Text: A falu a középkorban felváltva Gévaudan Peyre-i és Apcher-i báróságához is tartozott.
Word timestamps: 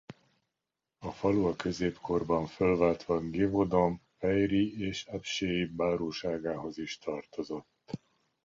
A 0.97 1.11
falu 1.11 1.45
a 1.47 1.55
középkorban 1.55 2.45
felváltva 2.45 3.29
Gévaudan 3.29 4.01
Peyre-i 4.19 4.79
és 4.79 5.05
Apcher-i 5.05 5.65
báróságához 5.65 6.77
is 6.77 6.97
tartozott. 6.97 7.99